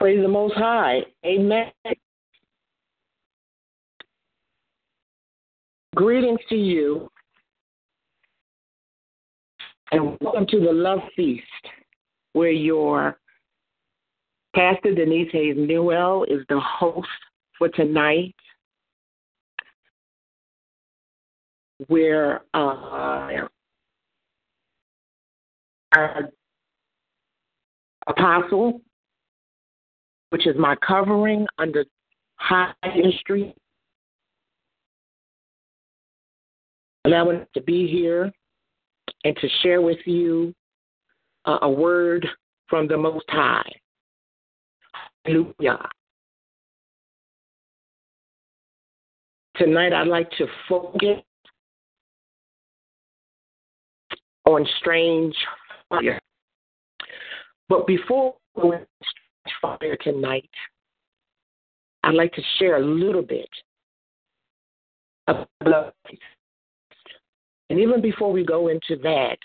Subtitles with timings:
[0.00, 1.00] Praise the Most High.
[1.26, 1.70] Amen.
[5.94, 7.08] Greetings to you,
[9.92, 11.44] and welcome to the Love Feast,
[12.32, 13.18] where your
[14.56, 17.08] Pastor Denise Hayes Newell is the host
[17.58, 18.34] for tonight.
[21.88, 23.48] Where uh,
[25.94, 26.30] our
[28.06, 28.80] apostle,
[30.30, 31.84] which is my covering under
[32.36, 33.54] high ministry,
[37.04, 38.32] allowing to be here
[39.24, 40.54] and to share with you
[41.46, 42.26] uh, a word
[42.68, 43.70] from the Most High.
[45.24, 45.88] Hallelujah.
[49.56, 51.20] Tonight, I'd like to focus
[54.46, 55.34] on strange
[56.00, 56.20] fire.
[57.68, 58.76] But before we
[59.60, 60.50] fire tonight,
[62.02, 63.48] I'd like to share a little bit
[65.64, 65.92] love.
[67.70, 69.38] And even before we go into that,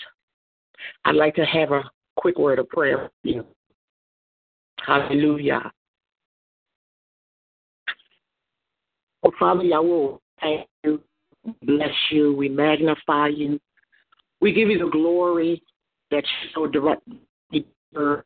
[1.06, 3.46] I'd like to have a quick word of prayer for you.
[4.86, 5.72] Hallelujah.
[9.24, 11.02] Oh, Father Yahweh, thank you,
[11.64, 13.60] bless you, we magnify you.
[14.42, 15.62] We give you the glory
[16.12, 16.24] that
[16.72, 17.20] directly
[17.52, 18.24] deserve.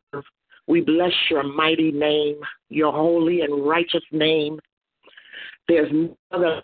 [0.66, 2.40] We bless your mighty name,
[2.70, 4.58] your holy and righteous name.
[5.68, 6.62] There's no other.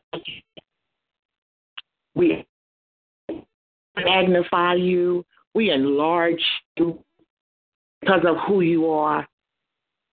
[2.15, 2.47] We
[3.97, 5.25] magnify you.
[5.55, 6.43] We enlarge
[6.77, 7.03] you
[8.01, 9.27] because of who you are.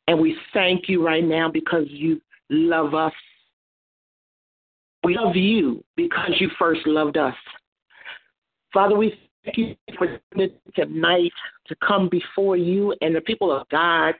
[0.08, 3.14] And we thank you right now because you love us.
[5.04, 7.36] We love you because you first loved us.
[8.74, 9.18] Father, we
[9.48, 10.20] thank you for
[10.76, 11.32] tonight
[11.68, 14.16] to come before you and the people of God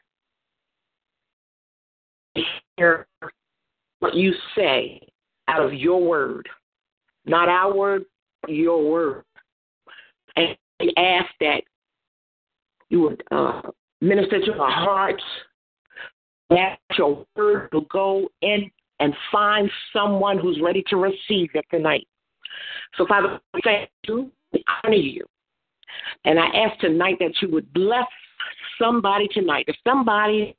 [2.78, 3.08] hear
[4.00, 5.02] what you say
[5.48, 6.48] out of your word.
[7.26, 8.06] Not our word,
[8.48, 9.24] your word.
[10.36, 11.62] And we ask that
[12.90, 13.64] you would uh,
[14.02, 15.24] minister to our hearts,
[16.50, 22.08] that your word will go in and find someone who's ready to receive it tonight.
[22.98, 24.32] So, Father, thank you,
[24.84, 25.26] honor you.
[26.26, 28.08] And I ask tonight that you would bless
[28.80, 29.66] somebody tonight.
[29.68, 30.56] If somebody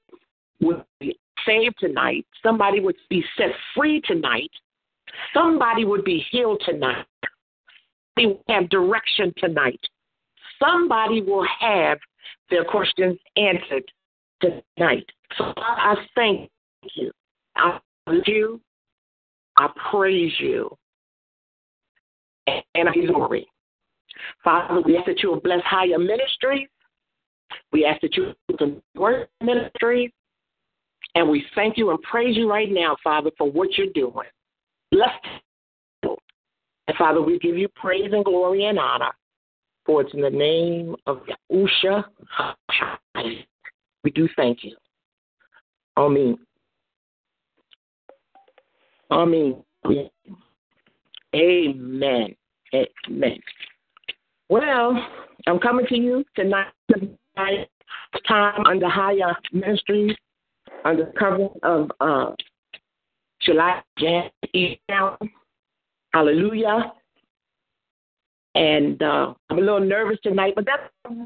[0.61, 4.51] would be saved tonight, somebody would be set free tonight,
[5.33, 7.07] somebody would be healed tonight,
[8.19, 9.81] somebody will have direction tonight,
[10.59, 11.99] somebody will have
[12.51, 13.85] their questions answered
[14.41, 15.07] tonight.
[15.37, 16.51] So I thank
[16.95, 17.11] you.
[17.57, 18.61] I love you.
[19.57, 20.77] I praise you.
[22.47, 23.47] And I glory.
[24.43, 26.69] Father, we ask that you will bless higher ministries.
[27.73, 30.11] We ask that you will work ministries.
[31.15, 34.29] And we thank you and praise you right now, Father, for what you're doing.
[34.91, 35.11] Bless.
[36.03, 39.11] And Father, we give you praise and glory and honor.
[39.85, 42.05] For it's in the name of Yahusha.
[44.05, 44.77] We do thank you.
[45.97, 46.39] Amen.
[49.11, 49.63] Amen.
[51.35, 52.35] Amen.
[52.75, 53.41] Amen.
[54.51, 54.97] Well,
[55.47, 57.69] I'm coming to you tonight, tonight
[58.27, 60.17] time under higher ministries,
[60.85, 62.33] under cover of uh,
[63.43, 64.31] July Jan
[66.15, 66.93] Hallelujah.
[68.55, 71.19] And uh, I'm a little nervous tonight, but that's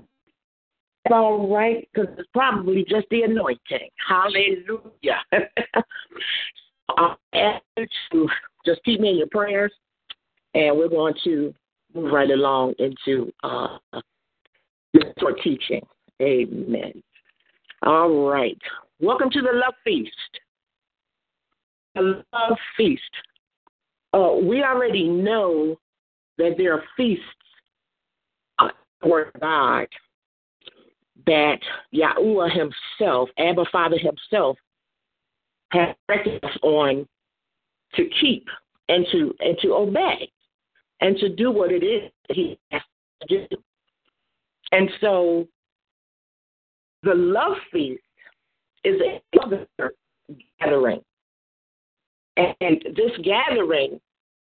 [1.10, 3.88] all right because it's probably just the anointing.
[4.08, 5.20] Hallelujah.
[6.90, 8.28] I ask you to
[8.66, 9.72] just keep me in your prayers,
[10.54, 11.54] and we're going to
[11.94, 13.78] move right along into uh,
[15.42, 15.82] teaching.
[16.20, 17.02] Amen.
[17.82, 18.58] All right.
[19.00, 20.10] Welcome to the Love Feast.
[21.94, 23.02] The Love Feast.
[24.12, 25.76] Uh, we already know
[26.38, 27.24] that there are feasts
[29.02, 29.86] for God
[31.26, 31.58] that
[31.94, 34.56] Yahuwah himself, Abba Father himself,
[35.72, 37.06] has directed us on
[37.94, 38.46] to keep
[38.88, 40.30] and to and to obey
[41.02, 42.80] and to do what it is he has
[43.20, 43.56] to do.
[44.70, 45.46] And so
[47.02, 48.02] the love feast
[48.84, 49.00] is
[49.34, 49.66] another
[50.60, 51.00] gathering.
[52.36, 54.00] And this gathering,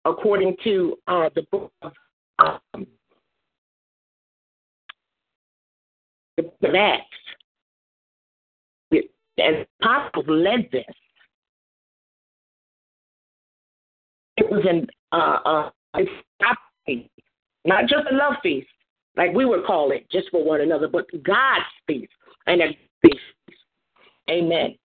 [0.05, 1.91] according to uh, the book of
[2.39, 2.87] um,
[6.37, 7.05] the Acts,
[9.37, 10.85] and apostles led this.
[14.37, 15.69] It was an uh, uh,
[17.65, 18.67] not just a love feast,
[19.17, 22.11] like we would call it, just for one another, but God's feast
[22.47, 23.19] and a feast.
[24.29, 24.75] Amen.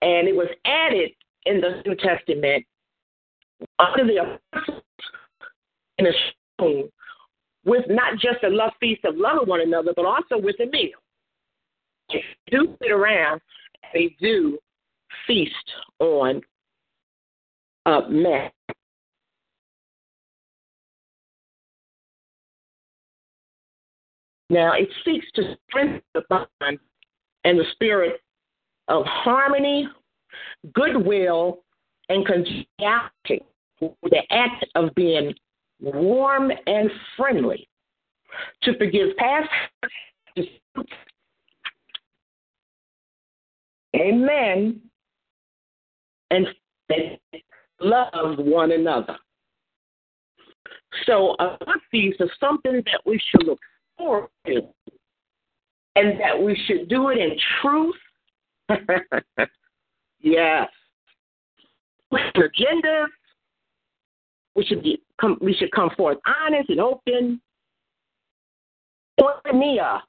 [0.00, 1.10] And it was added
[1.46, 2.64] in the New Testament
[3.78, 4.82] under the apostles
[5.98, 6.12] in a
[6.54, 6.88] stone
[7.64, 10.98] with not just a love feast of loving one another, but also with a meal.
[12.10, 13.40] They do sit around,
[13.92, 14.58] they do
[15.26, 15.54] feast
[15.98, 16.40] on
[17.84, 18.50] uh, men.
[24.50, 26.78] Now, it seeks to strengthen the bond
[27.44, 28.20] and the spirit
[28.88, 29.88] of harmony,
[30.72, 31.60] goodwill,
[32.08, 33.44] and congeniality
[33.80, 35.34] the act of being
[35.80, 37.68] warm and friendly,
[38.62, 39.48] to forgive past
[43.96, 44.80] Amen.
[46.30, 46.46] And
[47.80, 49.16] love one another.
[51.06, 51.56] So a
[51.90, 53.58] these is something that we should look
[53.98, 54.62] forward to,
[55.96, 57.94] and that we should do it in truth.
[60.20, 60.68] yes.
[62.10, 63.06] With agendas,
[64.54, 67.40] we should be come, we should come forth honest and open.
[69.20, 70.00] Koinonia,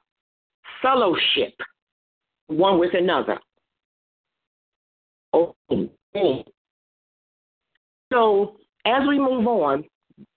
[0.82, 1.54] fellowship,
[2.46, 3.38] one with another.
[5.32, 5.90] Open.
[8.12, 9.84] So as we move on,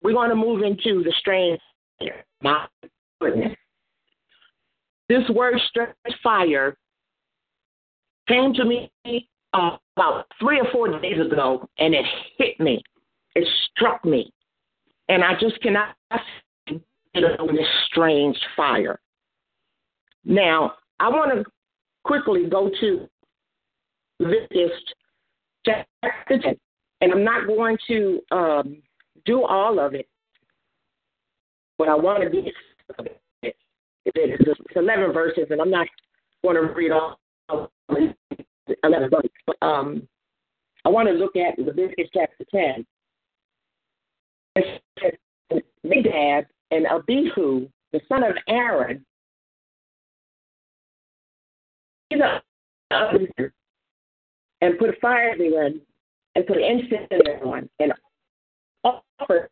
[0.03, 1.61] we're going to move into the strange.
[2.43, 2.67] My
[3.23, 3.57] goodness,
[5.09, 6.77] this word "strange fire"
[8.29, 8.91] came to me
[9.55, 12.05] uh, about three or four days ago, and it
[12.39, 12.83] hit me.
[13.35, 14.33] It struck me.
[15.09, 15.95] And I just cannot
[16.67, 18.99] get over this strange fire.
[20.25, 21.45] Now, I want to
[22.05, 23.09] quickly go to
[24.19, 24.71] this
[25.67, 25.89] chapter
[26.29, 26.57] 10,
[27.01, 28.83] and I'm not going to um,
[29.27, 30.09] do all of it,
[31.77, 32.31] but I want to
[33.43, 35.87] it's 11 verses, and I'm not
[36.43, 38.17] going to read all 11
[39.11, 40.09] verses, but um,
[40.85, 42.85] I want to look at Leviticus chapter 10,
[45.85, 49.05] Nadab and Abihu, the son of Aaron,
[52.11, 52.23] and
[54.79, 55.71] put a fire there
[56.35, 57.43] and put incense in there
[57.81, 57.93] and
[58.85, 59.49] offer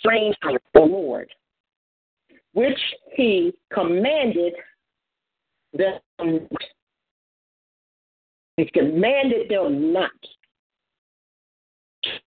[0.00, 1.28] strange to the Lord,
[2.52, 2.78] which
[3.14, 4.54] he commanded
[5.72, 6.48] them.
[8.56, 10.10] He commanded them not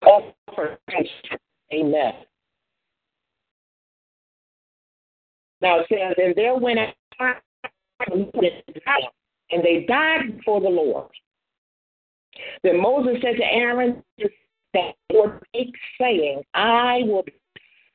[0.06, 0.78] offer
[1.74, 2.14] Amen.
[5.62, 7.38] Now it says, and there went out
[8.04, 11.10] and they died before the Lord.
[12.64, 14.04] Then Moses said to Aaron,
[14.74, 15.42] that Lord
[16.00, 17.34] saying, I will be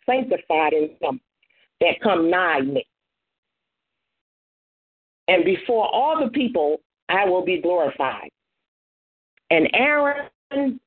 [0.06, 1.20] sanctified in them
[1.80, 2.86] that come nigh me.
[5.28, 8.30] And before all the people, I will be glorified.
[9.50, 10.80] And Aaron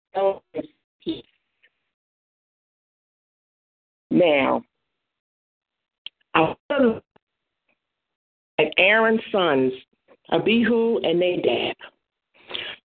[4.12, 4.64] now,
[8.78, 9.72] Aaron's sons,
[10.32, 11.76] Abihu and Nadab.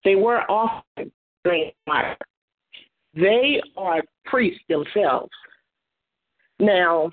[0.04, 1.10] They were often
[1.84, 2.16] fire.
[3.14, 5.30] They are priests themselves.
[6.58, 7.10] Now,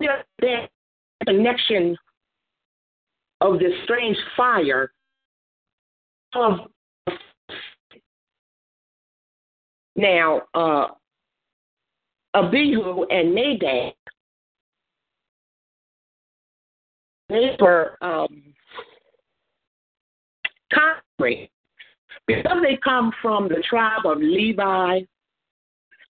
[0.00, 0.68] the
[1.26, 1.96] connection
[3.40, 4.92] of this strange fire
[6.34, 6.60] of
[9.96, 10.88] now uh,
[12.34, 13.94] Abihu and Nadab,
[17.28, 18.54] they were um,
[22.26, 25.00] because they come from the tribe of Levi,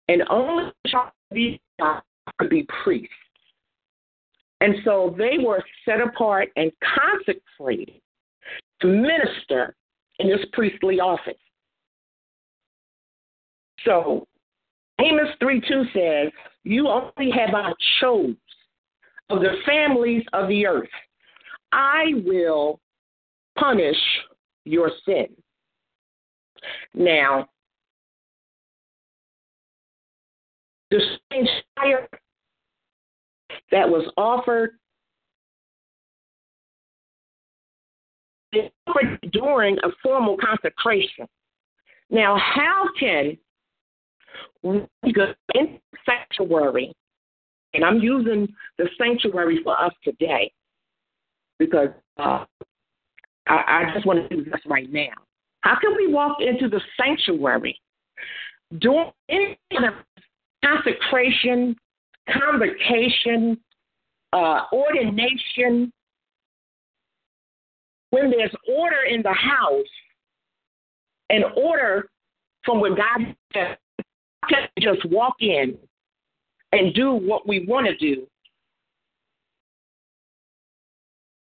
[0.08, 2.00] and only the tribe of Levi
[2.38, 3.12] could be priests.
[4.60, 8.00] And so they were set apart and consecrated
[8.80, 9.74] to minister
[10.18, 11.34] in this priestly office.
[13.84, 14.26] So
[15.00, 16.32] Amos 3 2 says,
[16.64, 18.34] You only have I chose
[19.28, 20.88] of the families of the earth.
[21.72, 22.80] I will
[23.58, 23.96] punish
[24.64, 25.26] your sin.
[26.94, 27.48] Now,
[30.90, 31.00] the
[31.76, 32.08] fire
[33.70, 34.72] that was offered
[39.32, 41.26] during a formal consecration.
[42.10, 43.36] Now, how can
[44.62, 46.92] we go in sanctuary,
[47.74, 50.52] and I'm using the sanctuary for us today
[51.58, 52.44] because uh,
[53.46, 55.12] I, I just want to do this right now.
[55.60, 57.80] How can we walk into the sanctuary
[58.78, 59.94] during any kind of
[60.64, 61.76] consecration,
[62.28, 63.58] convocation,
[64.32, 65.92] uh, ordination,
[68.10, 69.84] when there's order in the house
[71.30, 72.08] and order
[72.64, 75.76] from what God can just walk in
[76.72, 78.26] and do what we want to do.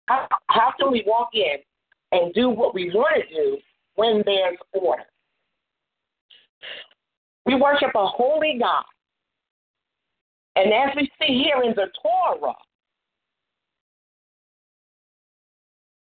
[0.07, 1.59] How, how can we walk in
[2.13, 3.59] and do what we want to do
[3.95, 5.05] when there's order?
[7.47, 8.85] We worship a holy God.
[10.57, 12.55] And as we see here in the Torah,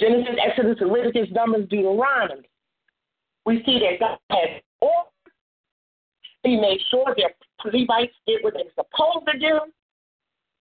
[0.02, 2.50] Genesis, Exodus, Leviticus, Numbers, Deuteronomy,
[3.46, 5.10] we see that God has ordered.
[6.44, 7.36] He made sure that
[7.66, 9.60] Levites did what they were supposed to do,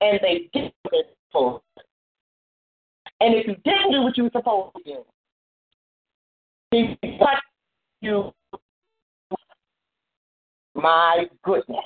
[0.00, 1.84] and they did what they were supposed to.
[3.20, 5.04] And if you didn't do what you were supposed to do,
[6.70, 7.42] he cut
[8.00, 8.32] you.
[10.74, 11.78] My goodness.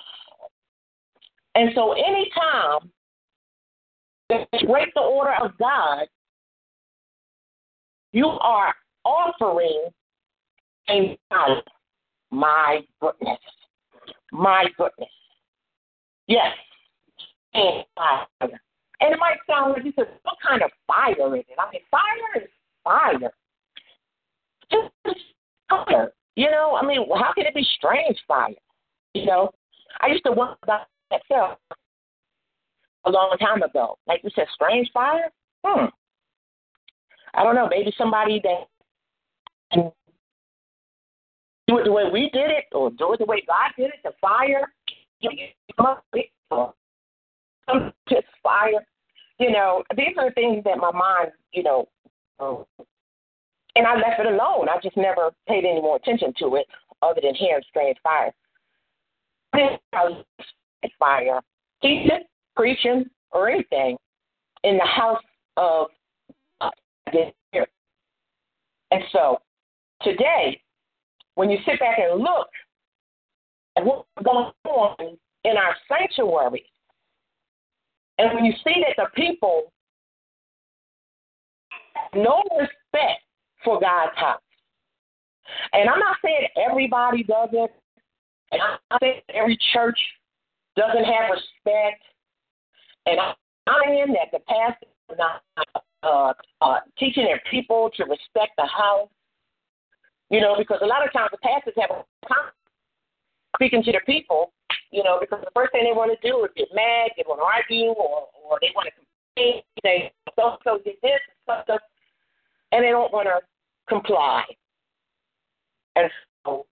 [1.56, 2.90] And so anytime
[4.28, 6.06] that you break the order of God,
[8.12, 8.74] you are
[9.06, 9.88] offering
[10.90, 11.62] a fire.
[12.30, 13.38] My goodness.
[14.32, 15.08] My goodness.
[16.26, 16.52] Yes.
[17.54, 18.26] And fire.
[19.00, 21.56] And it might sound like you said, what kind of fire is it?
[21.58, 22.50] I mean, fire is
[22.84, 23.32] fire.
[24.70, 24.92] Just
[25.70, 26.12] fire.
[26.34, 28.50] You know, I mean, how can it be strange fire?
[29.14, 29.50] You know,
[30.02, 31.58] I used to wonder about myself
[33.04, 33.98] a long time ago.
[34.06, 35.30] Like you said, strange fire?
[35.64, 35.86] Hmm.
[37.34, 39.92] I don't know, maybe somebody that
[41.68, 44.00] do it the way we did it or do it the way God did it,
[44.04, 44.72] the fire,
[48.08, 48.86] just fire.
[49.38, 51.88] You know, these are things that my mind, you know,
[52.40, 52.64] um,
[53.74, 54.68] and I left it alone.
[54.68, 56.66] I just never paid any more attention to it
[57.02, 58.32] other than hearing strange fire.
[60.98, 61.40] Fire,
[61.82, 63.96] teaching, preaching, or anything
[64.64, 65.22] in the house
[65.56, 65.88] of
[66.60, 66.70] uh,
[67.12, 67.66] here.
[68.90, 69.38] And so
[70.02, 70.60] today,
[71.34, 72.48] when you sit back and look
[73.76, 76.64] at what's going on in our sanctuary,
[78.18, 79.72] and when you see that the people
[81.94, 83.22] have no respect
[83.64, 84.40] for God's house,
[85.72, 87.70] and I'm not saying everybody does it,
[88.52, 89.98] and I'm not saying every church
[90.76, 92.02] doesn't have respect,
[93.06, 93.34] and I'm
[93.84, 95.42] saying that the pastor is not
[96.02, 99.08] uh, uh, teaching their people to respect the house.
[100.28, 102.50] You know, because a lot of times the pastors have a time
[103.54, 104.52] speaking to their people,
[104.90, 107.40] you know, because the first thing they want to do is get mad, they want
[107.40, 108.92] to argue, or, or they want to
[109.36, 111.78] complain, say, so so did this, so,
[112.72, 113.40] and they don't want to
[113.88, 114.42] comply.
[115.94, 116.10] And
[116.44, 116.66] so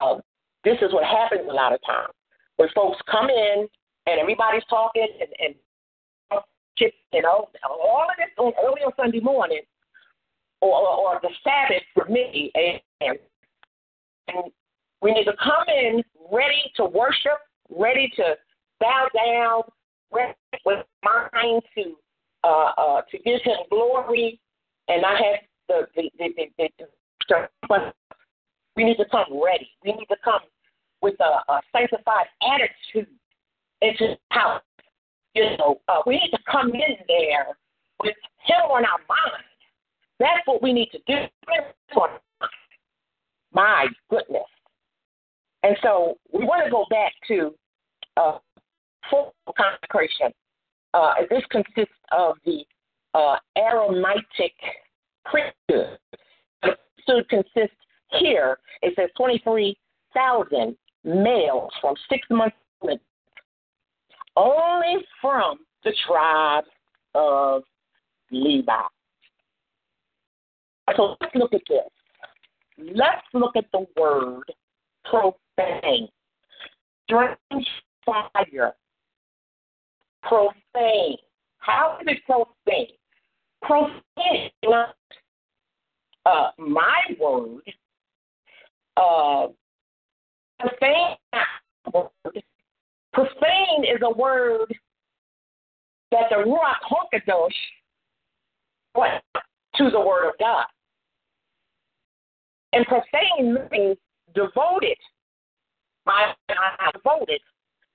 [0.00, 0.20] um,
[0.64, 2.12] this is what happens a lot of times.
[2.62, 3.66] When folks come in
[4.06, 5.54] and everybody's talking and, and
[6.78, 9.62] you know, all of this on early on Sunday morning,
[10.60, 13.18] or, or, the Sabbath for me, and,
[14.28, 14.52] and
[15.00, 18.36] we need to come in ready to worship, ready to
[18.78, 19.62] bow down,
[20.12, 21.96] ready with mind to
[22.44, 24.38] uh, uh, to give Him glory,
[24.86, 26.68] and I have the, the, the, the,
[27.28, 27.92] the
[28.76, 29.68] we need to come ready.
[29.84, 30.42] We need to come
[31.02, 33.08] with a, a sanctified attitude
[33.80, 34.60] into how
[35.34, 37.56] you know, uh, we need to come in there
[38.02, 39.44] with Him on our mind.
[40.18, 41.14] That's what we need to do.
[43.52, 44.42] My goodness.
[45.62, 47.54] And so we want to go back to
[48.16, 48.38] uh,
[49.10, 50.32] full consecration.
[50.94, 52.64] Uh, this consists of the
[53.14, 54.52] uh, Aaronitic
[55.24, 55.98] priesthood.
[56.62, 57.76] The priesthood consists
[58.20, 62.56] here, it says 23,000 males from six months
[64.36, 66.64] only from the tribe
[67.14, 67.62] of
[68.30, 68.72] Levi.
[70.96, 71.80] So let's look at this.
[72.78, 74.44] Let's look at the word
[75.04, 76.08] profane.
[77.04, 77.68] Strange
[78.04, 78.72] fire.
[80.22, 81.16] Profane.
[81.58, 82.96] How is it profane?
[83.62, 84.94] Profane is not
[86.26, 87.62] uh, my word.
[88.96, 89.48] Uh,
[93.12, 94.74] profane is a word
[96.10, 97.54] that the Ruach HaKodesh
[98.94, 99.22] went
[99.76, 100.66] to the Word of God.
[102.72, 103.96] And profane means
[104.34, 104.96] devoted.
[106.06, 107.40] I am devoted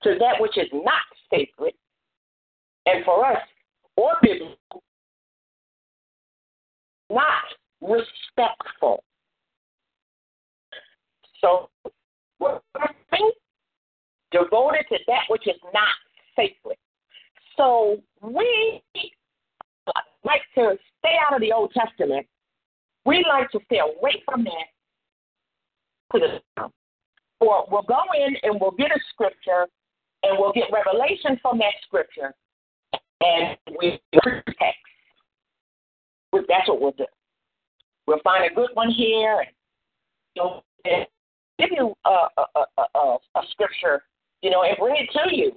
[0.02, 1.74] to that which is not sacred.
[2.86, 3.38] And for us,
[3.96, 4.82] or biblical,
[7.10, 7.44] not
[7.80, 9.02] respectful.
[11.40, 11.68] So,
[14.30, 15.88] devoted to that which is not
[16.36, 16.76] sacred.
[17.56, 18.82] So, we
[20.24, 22.26] like to stay out of the Old Testament.
[23.04, 24.66] We like to stay away from that
[27.40, 29.66] or we'll go in and we'll get a scripture
[30.22, 32.34] and we'll get revelation from that scripture
[33.20, 34.78] and we text.
[36.32, 37.06] That's what we'll do.
[38.06, 39.44] We'll find a good one here
[40.84, 41.06] and
[41.58, 44.02] give you a, a, a, a, scripture,
[44.42, 45.52] you know, and bring it to you.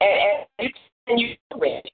[0.00, 0.70] And, and you
[1.06, 1.92] can you read it.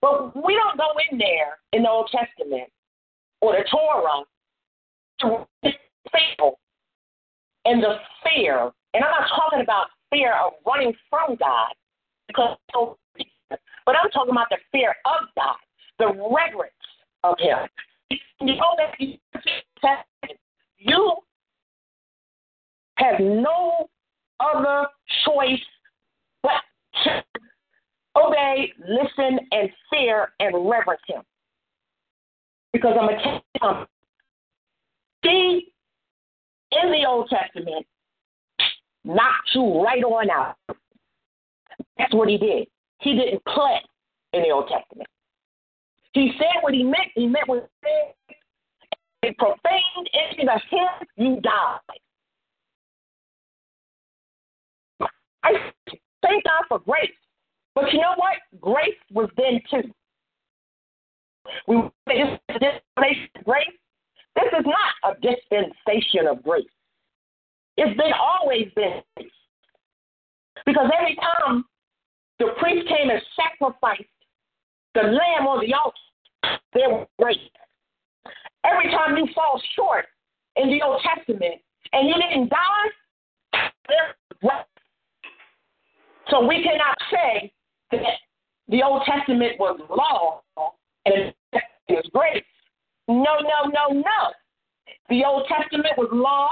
[0.00, 2.70] But we don't go in there in the Old Testament
[3.40, 4.24] or the Torah
[5.20, 5.46] to
[6.14, 6.58] people
[7.64, 8.70] and the fear.
[8.94, 11.72] And I'm not talking about fear of running from God,
[12.28, 12.56] because
[13.84, 15.56] but I'm talking about the fear of God,
[15.98, 16.72] the reverence
[17.24, 17.68] of Him.
[18.40, 19.18] You know that you
[23.02, 23.88] have no
[24.40, 24.86] other
[25.24, 25.60] choice
[26.42, 26.62] but
[27.04, 27.22] to
[28.16, 31.22] obey, listen, and fear and reverence Him.
[32.72, 33.08] Because I'm
[33.60, 33.86] tell you
[35.24, 35.72] see
[36.82, 37.86] in the Old Testament
[39.04, 40.56] knocked you right on out.
[41.98, 42.66] That's what He did.
[43.00, 43.80] He didn't play
[44.32, 45.08] in the Old Testament.
[46.12, 47.10] He said what He meant.
[47.14, 48.36] He meant what He said.
[49.22, 51.78] He profaned anything of Him, you died.
[55.44, 55.52] I
[56.22, 57.10] thank God for grace.
[57.74, 58.36] But you know what?
[58.60, 59.90] Grace was then too.
[61.66, 61.76] We
[62.06, 63.78] this dispensation of grace.
[64.36, 66.64] This is not a dispensation of grace.
[67.76, 69.30] It's been always been grace.
[70.64, 71.64] Because every time
[72.38, 74.04] the priest came and sacrificed
[74.94, 77.38] the lamb on the altar, there was grace.
[78.64, 80.06] Every time you fall short
[80.56, 81.60] in the Old Testament
[81.92, 84.71] and you didn't die, there was grace.
[86.30, 87.52] So we cannot say
[87.90, 88.00] that
[88.68, 90.42] the Old Testament was law
[91.04, 92.44] and it was grace.
[93.08, 94.32] No, no, no, no.
[95.08, 96.48] The Old Testament was law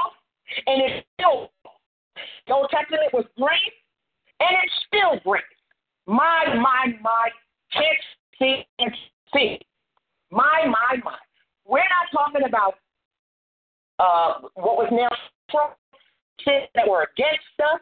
[0.66, 1.50] and it's still
[2.46, 3.76] the Old Testament was grace
[4.40, 5.42] and it's still grace.
[6.06, 7.28] My, my, my,
[7.72, 7.86] can't
[8.38, 8.90] see and
[9.32, 9.58] see.
[10.30, 11.16] My, my, my.
[11.64, 12.74] We're not talking about
[13.98, 15.12] uh, what was nailed
[16.74, 17.80] that were against us.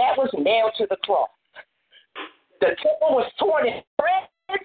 [0.00, 1.28] That was nailed to the cross.
[2.60, 4.64] The temple was torn in shreds.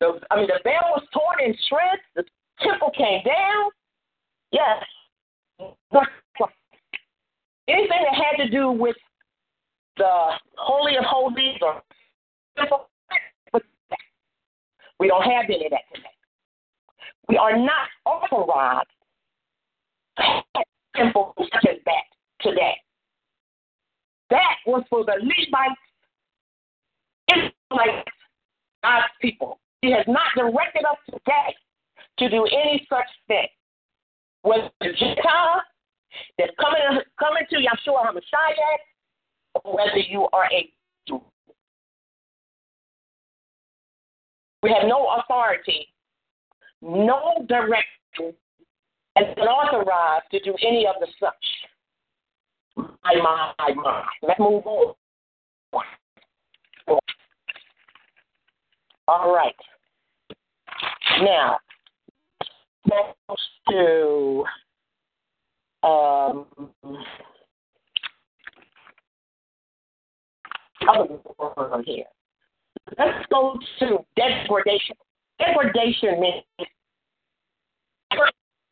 [0.00, 2.00] The, I mean, the veil was torn in shreds.
[2.16, 2.24] The
[2.66, 3.70] temple came down.
[4.50, 4.82] Yes.
[7.68, 8.96] Anything that had to do with
[9.98, 11.82] the Holy of Holies or
[14.98, 16.08] we don't have any of that today.
[17.28, 18.88] We are not authorized
[20.96, 22.04] temples such as that
[22.40, 22.76] today.
[24.32, 25.74] That was for the Levites
[27.70, 28.06] like
[28.82, 29.60] God's people.
[29.82, 31.54] He has not directed us today
[32.18, 33.46] to do any such thing.
[34.40, 35.60] Whether the Gentile
[36.38, 40.70] that's coming coming to Yeshua HaMashiach, or whether you are a
[41.06, 41.20] Jew.
[44.62, 45.88] We have no authority,
[46.80, 48.32] no direction,
[49.16, 51.71] and authorized to do any of the such.
[53.04, 54.04] My, my, my.
[54.22, 54.94] Let's move on.
[59.08, 59.54] All right.
[61.22, 61.58] Now,
[62.86, 64.44] let's to
[65.82, 66.46] um,
[70.88, 72.04] other here.
[72.98, 74.96] Let's go to degradation.
[75.38, 76.44] Degradation means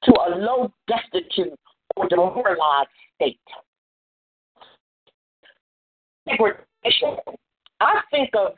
[0.05, 1.59] to a low, destitute,
[1.97, 3.41] or demoralized state.
[7.81, 8.53] I think of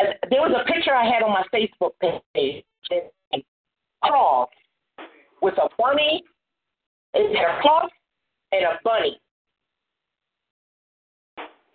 [0.00, 3.44] and there was a picture I had on my Facebook page, a
[4.02, 4.48] cross
[5.42, 6.22] with a bunny,
[7.12, 7.90] it had a cross
[8.52, 9.20] and a bunny.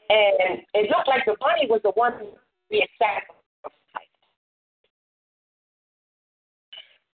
[0.09, 2.13] And it looked like the bunny was the one
[2.69, 3.35] being sacrificed.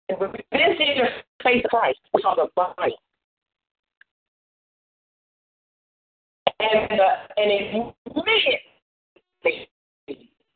[0.09, 1.09] And we didn't see the
[1.43, 2.95] face of Christ, we saw the bunny.
[6.73, 7.93] And uh, and immediately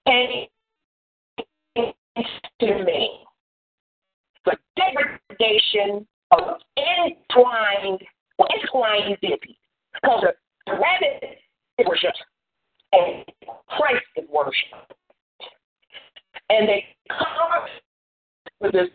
[0.08, 0.47] came
[2.62, 3.19] to me
[4.45, 8.01] the degradation of entwined,
[8.39, 9.58] entwined deity.
[9.93, 10.23] Because
[10.67, 11.39] the rabbit
[11.86, 12.13] worship
[12.93, 13.25] and
[13.67, 14.95] Christ is worship.
[16.49, 17.67] And they come
[18.62, 18.89] with this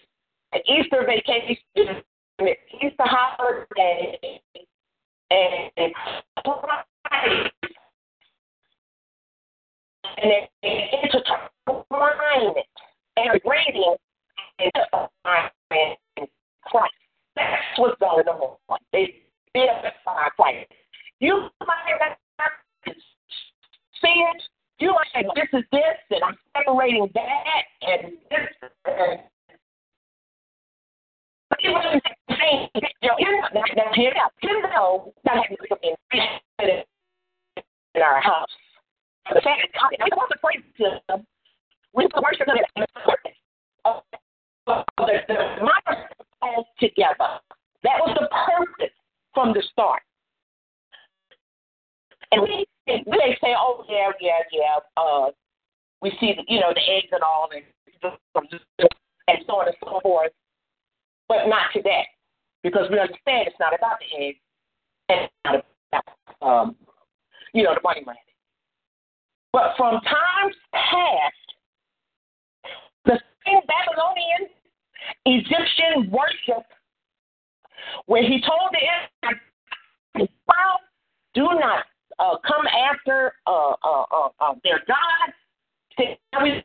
[0.67, 1.57] Easter vacation,
[2.83, 4.41] Easter holiday,
[5.31, 5.93] and
[10.23, 12.67] and it, it intertwine it
[13.17, 13.97] and reading
[14.59, 14.73] and
[16.65, 16.93] Christ.
[17.37, 18.57] That's what's going on.
[18.93, 19.15] They
[19.57, 20.73] identify Christ.
[21.21, 21.99] You might
[24.03, 24.43] it.
[24.79, 28.49] You might say, this is this, and I'm separating that, and this,
[31.51, 33.17] but it wasn't saying, you know.
[33.19, 33.31] You
[34.63, 35.95] know, that had to be
[37.95, 38.49] in our house.
[39.33, 41.27] The fact God, we want to praise Him.
[41.95, 44.03] We worship Him in the
[44.67, 44.85] the,
[45.29, 45.37] the
[46.43, 47.41] all together.
[47.83, 48.95] That was the purpose
[49.35, 50.03] from the start.
[52.33, 54.79] And we they say, oh yeah, yeah, yeah.
[54.97, 55.31] Uh,
[56.03, 57.65] we see the, you know the eggs and all, and
[58.03, 60.33] and so on and so forth.
[61.29, 62.07] But not today,
[62.63, 64.39] because we understand it's not about the eggs
[65.09, 66.77] and it's not about um,
[67.55, 68.19] you know the money money.
[69.53, 71.35] But from times past,
[73.05, 74.49] the same Babylonian
[75.27, 76.65] Egyptian worship,
[78.07, 79.45] where he told the Israelites,
[81.35, 81.85] do not
[82.19, 86.09] uh, come after uh, uh, uh, uh their God.
[86.33, 86.65] How we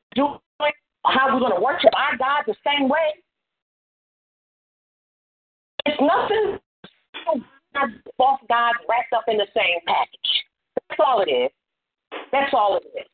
[1.05, 3.13] how we're going to worship our God the same way.
[5.85, 6.59] It's nothing
[8.17, 10.44] false gods wrapped up in the same package.
[10.97, 11.51] That's all it is.
[12.31, 13.05] That's all it is.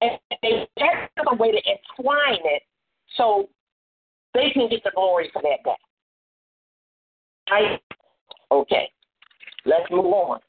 [0.00, 2.62] And they that's a way to entwine it
[3.16, 3.48] so
[4.34, 5.76] they can get the glory for that day.
[7.50, 7.80] Right?
[8.50, 8.90] Okay.
[9.64, 10.40] Let's move on.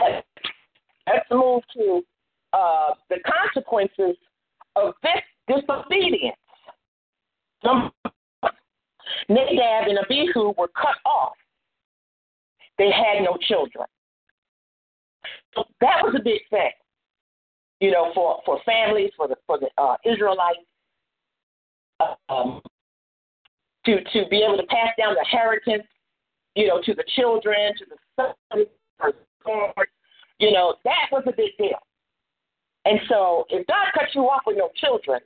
[0.00, 2.02] Let's move to
[2.52, 4.16] uh, the consequences
[4.76, 6.36] of this disobedience.
[9.28, 11.34] Nadab and Abihu were cut off.
[12.78, 13.86] They had no children.
[15.80, 16.70] That was a big thing,
[17.80, 20.58] you know, for, for families, for the for the uh, Israelites,
[22.28, 22.60] um,
[23.86, 25.86] to to be able to pass down the inheritance,
[26.54, 28.66] you know, to the children, to the sons,
[30.38, 31.78] you know, that was a big deal.
[32.84, 35.20] And so, if God cuts you off with no children,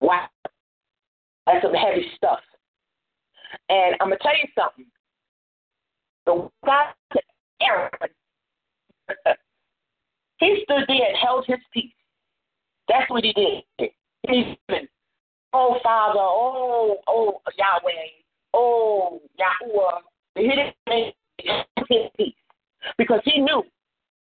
[0.00, 0.26] wow,
[1.46, 2.40] that's some heavy stuff.
[3.68, 4.86] And I'm gonna tell you something.
[6.26, 6.94] The God
[7.62, 7.90] Aaron
[10.38, 11.92] he stood there and held his peace.
[12.88, 13.90] That's what he did.
[15.52, 17.92] Oh Father, oh, oh Yahweh,
[18.54, 20.00] oh Yahuwah.
[20.34, 21.14] He didn't make
[21.88, 22.34] his peace
[22.98, 23.62] because he knew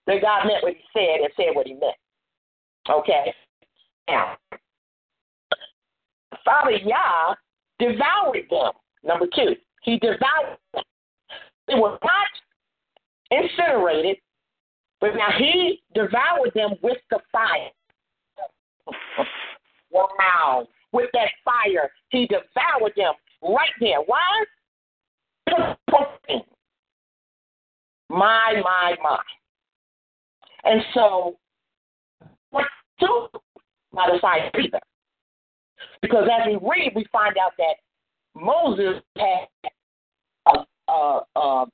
[0.08, 1.96] that God meant what he said and said what he meant.
[2.90, 3.34] Okay?
[4.08, 4.38] Now,
[6.44, 7.36] Father Yah
[7.80, 8.72] devoured them.
[9.04, 10.84] Number two, he devoured them.
[11.68, 12.28] They were not
[13.32, 14.18] incinerated,
[15.02, 17.70] but now he devoured them with the fire.
[19.92, 20.68] wow.
[20.92, 24.00] With that fire, he devoured them right there.
[24.06, 24.44] Why?
[28.10, 29.20] My, my, my.
[30.64, 31.38] And so,
[32.50, 32.66] what
[33.00, 33.28] do
[33.94, 34.20] not a
[34.60, 34.80] either?
[36.02, 37.76] Because as we read, we find out that
[38.36, 39.48] Moses had
[40.46, 41.66] uh, uh, uh,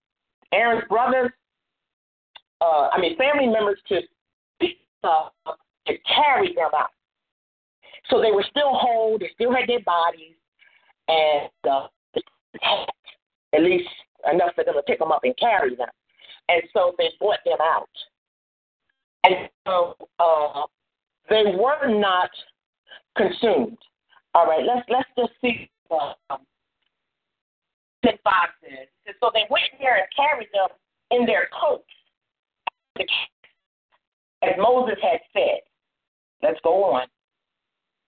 [0.52, 1.32] Aaron's brothers
[2.62, 4.02] uh, I mean, family members to
[5.04, 5.30] uh,
[5.88, 6.90] to carry them out.
[8.10, 9.18] So they were still whole.
[9.20, 10.36] They still had their bodies,
[11.08, 11.88] and uh,
[13.54, 13.90] at least
[14.32, 15.90] enough for them to pick them up and carry them.
[16.50, 17.90] And so they brought them out.
[19.24, 20.64] And so uh,
[21.30, 22.30] they were not
[23.18, 23.78] consumed.
[24.34, 25.70] All right, let's let's just see.
[25.90, 26.14] Uh,
[28.24, 28.88] five says.
[29.20, 30.70] So they went there and carried them
[31.12, 31.90] in their coats
[32.98, 35.62] as Moses had said.
[36.44, 37.08] Let's go on.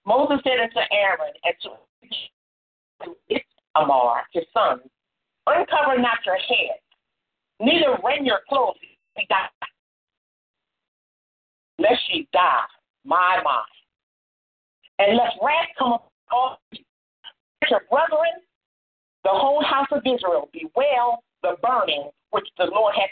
[0.05, 4.79] Moses said unto Aaron and to Ithamar, his son,
[5.47, 6.79] Uncover not your head,
[7.59, 8.75] neither rend your clothes,
[11.79, 12.65] lest ye die,
[13.05, 13.65] my mind.
[14.99, 16.83] And let wrath come upon you.
[17.69, 18.41] Your brethren,
[19.23, 23.09] the whole house of Israel, bewail the burning which the Lord has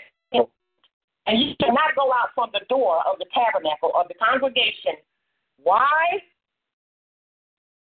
[1.28, 4.94] and you cannot go go out from the door of the tabernacle of the congregation.
[5.62, 6.22] Why?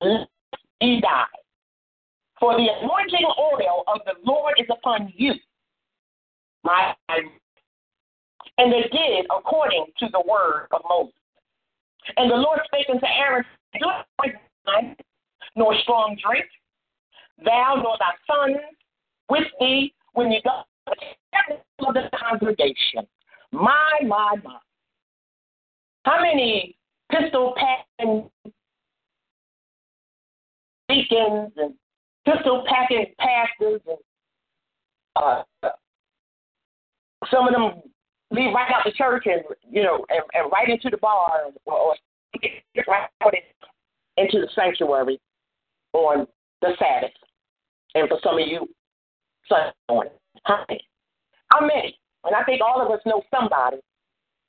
[0.01, 1.27] Died.
[2.38, 5.35] For the anointing oil of the Lord is upon you.
[6.64, 6.95] My
[8.59, 11.14] and they did according to the word of Moses.
[12.16, 14.07] And the Lord spake unto Aaron, Do not
[14.66, 14.97] wine,
[15.57, 16.47] nor strong drink,
[17.45, 18.57] thou nor thy sons
[19.29, 20.62] with thee when you go
[21.81, 23.07] to the congregation.
[23.53, 24.59] My, my, my.
[26.05, 26.77] How many
[27.11, 28.31] pistol packing
[30.89, 31.75] deacons and
[32.25, 33.99] pistol packing pastors and
[35.17, 35.43] uh,
[37.31, 37.83] some of them
[38.31, 41.75] leave right out the church and you know and, and right into the bar or,
[41.75, 41.95] or
[42.89, 43.09] right
[44.17, 45.21] into the sanctuary
[45.93, 46.27] on
[46.63, 47.11] the Sabbath.
[47.95, 48.69] And for some of you,
[49.49, 50.13] Sunday morning.
[50.45, 50.81] How many?
[51.53, 51.99] How many?
[52.25, 53.79] And I think all of us know somebody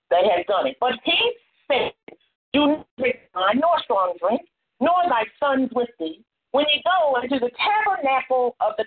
[0.10, 0.78] that has done it.
[0.80, 1.34] But he
[1.68, 1.94] said,
[2.54, 4.42] Do not drink wine, nor strong drink,
[4.80, 8.86] nor thy sons with thee, when ye go into the tabernacle of the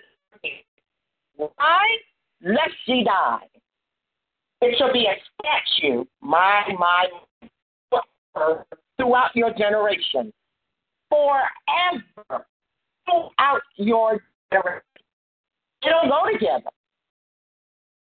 [1.37, 1.81] why?
[2.41, 3.47] Lest ye die.
[4.61, 7.07] It shall be a statue, my, my,
[8.97, 10.33] throughout your generation,
[11.09, 12.45] forever,
[13.05, 14.19] throughout your
[14.51, 14.81] generation.
[15.83, 16.69] They don't go together.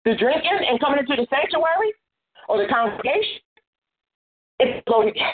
[0.04, 1.92] The drinking and coming into the sanctuary
[2.48, 3.42] or the congregation,
[4.58, 5.26] it's go together.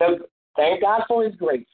[0.00, 0.18] So,
[0.56, 1.66] thank God for His grace.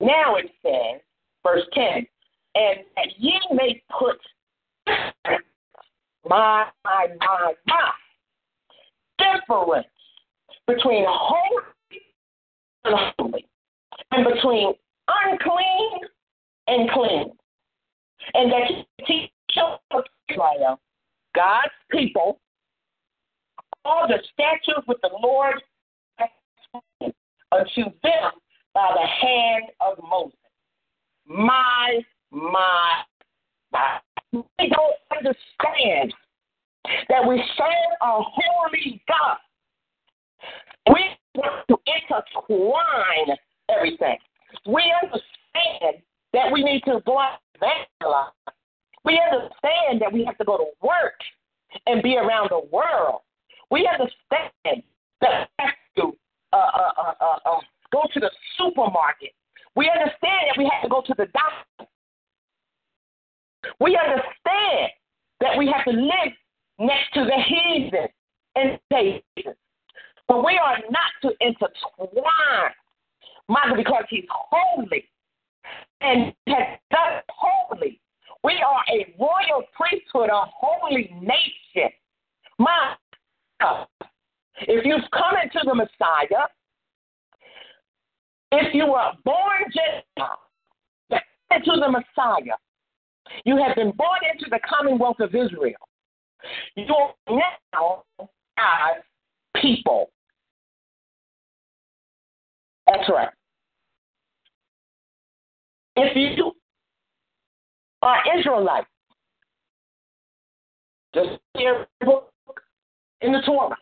[0.00, 1.00] Now it says,
[1.42, 2.06] verse 10,
[2.54, 4.16] and that ye may put
[6.28, 7.90] my, my, my, my
[9.18, 9.86] difference
[10.66, 11.62] between holy
[12.84, 13.46] and holy,
[14.12, 14.74] and between
[15.08, 16.00] unclean
[16.66, 17.32] and clean.
[18.34, 19.30] And that teach
[20.30, 20.80] Israel,
[21.34, 22.40] God's people,
[23.84, 25.54] all the statutes with the Lord
[27.52, 28.30] unto them
[28.74, 30.38] by the hand of Moses.
[31.26, 32.00] My
[32.30, 33.02] my
[33.72, 34.00] God.
[34.32, 36.12] We don't understand
[37.08, 39.36] that we serve a holy God.
[40.92, 43.36] We want to intertwine
[43.70, 44.18] everything.
[44.66, 46.02] We understand
[46.36, 48.32] that we need to go out and evangelize.
[49.06, 51.18] We understand that we have to go to work
[51.86, 53.22] and be around the world.
[53.70, 54.82] We understand
[55.22, 56.12] that we have to
[56.52, 59.30] uh, uh, uh, uh, uh go to the supermarket.
[59.76, 61.90] We understand that we have to go to the doctor.
[63.80, 64.92] We understand
[65.40, 66.32] that we have to live
[66.78, 68.08] next to the heathen
[68.56, 69.54] and Satan.
[70.28, 72.74] But we are not to intertwine,
[73.48, 75.08] Michael, because he's holy
[76.00, 78.00] and has done holy.
[78.44, 81.90] We are a royal priesthood, a holy nation.
[82.58, 82.94] My
[83.60, 83.86] God.
[84.60, 86.46] If you've come into the Messiah,
[88.52, 90.40] if you were born Gentile,
[91.50, 92.56] into the Messiah,
[93.44, 95.74] you have been born into the commonwealth of Israel.
[96.76, 97.12] You're
[97.72, 98.04] now
[98.58, 99.02] as
[99.60, 100.10] people.
[102.86, 103.28] That's right.
[105.96, 106.52] If you
[108.02, 108.84] are Israelite,
[111.14, 111.40] just
[112.04, 112.30] book
[113.22, 113.76] in the Torah.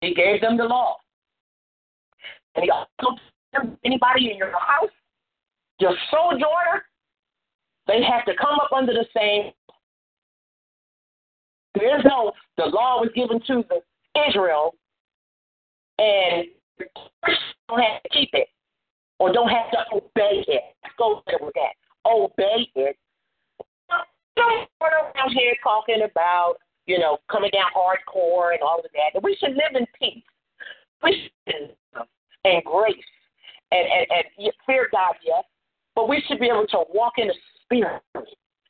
[0.00, 0.96] He gave them the law.
[2.54, 3.18] And he also
[3.84, 4.90] anybody in your house,
[5.78, 6.84] your sojourner,
[7.86, 9.52] they have to come up under the same.
[11.74, 13.80] There is no, the law was given to the
[14.28, 14.74] Israel,
[15.98, 16.46] and
[17.68, 18.48] don't have to keep it
[19.22, 20.62] or don't have to obey it.
[20.82, 21.78] Let's go there with that.
[22.04, 22.96] Obey it.
[24.34, 26.54] Don't run around here talking about,
[26.86, 29.22] you know, coming down hardcore and all of that.
[29.22, 30.24] We should live in peace.
[31.04, 31.76] We should
[32.44, 32.96] and grace
[33.70, 35.44] and, and, and fear God, yes,
[35.94, 38.02] but we should be able to walk in the spirit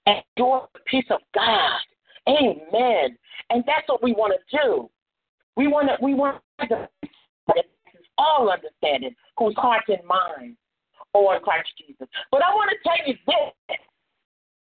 [0.05, 1.81] and enjoy the peace of God.
[2.29, 3.17] Amen.
[3.49, 4.91] And that's what we want to do.
[5.57, 6.89] We want to we want to
[8.23, 10.57] all understanding, whose hearts and minds
[11.15, 12.09] are in Christ Jesus.
[12.31, 13.79] But I want to tell you this.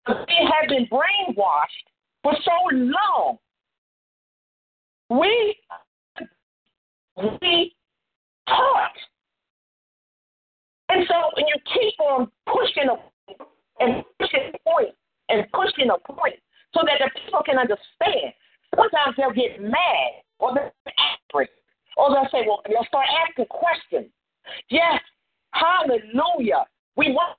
[0.07, 1.87] We have been brainwashed
[2.23, 3.37] for so long.
[5.09, 5.55] We
[7.17, 7.73] we
[8.47, 8.97] taught.
[10.89, 12.95] And so when you keep on pushing a
[13.79, 14.95] and pushing a point
[15.29, 16.35] and pushing a point
[16.73, 18.33] so that the people can understand,
[18.75, 20.71] sometimes they'll get mad or they'll
[21.31, 21.47] angry
[21.97, 24.09] or they'll say, well, they'll start asking questions.
[24.69, 25.01] Yes,
[25.51, 26.65] hallelujah.
[26.95, 27.37] We want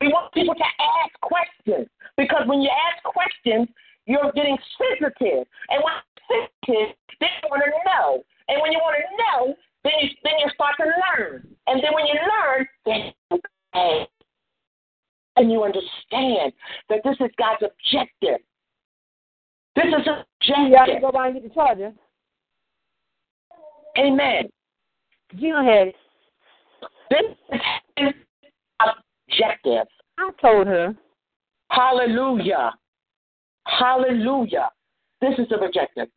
[0.00, 0.68] We want people to
[1.02, 3.68] ask questions because when you ask questions,
[4.06, 5.44] you're getting sensitive.
[5.70, 8.22] And when you're sensitive, then you want to know.
[8.46, 11.46] And when you want to know, then you then you start to learn.
[11.66, 14.06] And then when you learn, then you.
[15.36, 16.52] And you understand
[16.88, 18.40] that this is God's objective.
[19.76, 20.78] This is objective.
[20.78, 21.92] Have to go by and get the charger.
[23.98, 24.48] Amen.
[25.32, 25.96] You had it.
[27.10, 27.58] This
[27.96, 28.14] is
[28.80, 29.86] objective.
[30.18, 30.94] I told her.
[31.70, 32.72] Hallelujah.
[33.66, 34.70] Hallelujah.
[35.20, 36.08] This is the objective.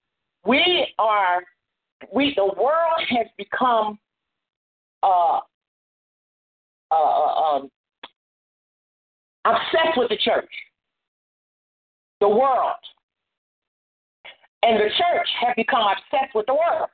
[0.46, 1.44] We are,
[2.14, 4.00] we the world has become
[5.04, 5.40] uh,
[6.92, 7.70] uh, uh, um,
[9.46, 10.50] obsessed with the church,
[12.20, 12.76] the world,
[14.64, 16.90] and the church have become obsessed with the world.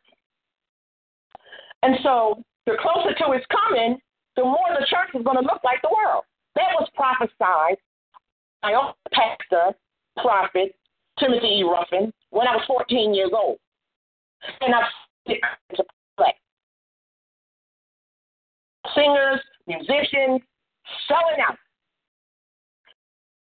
[1.88, 3.97] And so, the closer to its coming,
[4.36, 6.26] the more the church is going to look like the world.
[6.56, 7.78] That was prophesied
[8.62, 9.73] by own pastor,
[10.21, 10.76] prophet,
[11.17, 11.63] Timothy E.
[11.63, 13.58] Ruffin, when I was 14 years old.
[14.60, 14.84] And I've
[16.17, 16.34] play.
[18.93, 20.41] Singers, musicians,
[21.08, 21.56] selling out.